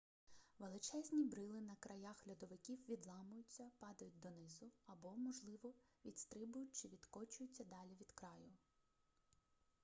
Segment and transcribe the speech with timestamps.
[0.59, 5.73] величезні брили на краях льодовиків відламуються падають донизу або можливо
[6.05, 8.51] відстрибують чи відкочуються далі від краю